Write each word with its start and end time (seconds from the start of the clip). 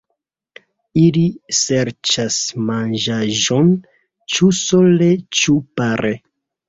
Ili 1.01 1.25
serĉas 1.57 2.39
manĝaĵon 2.69 3.71
ĉu 4.37 4.53
sole 4.61 5.11
ĉu 5.43 5.55
pare. 5.83 6.13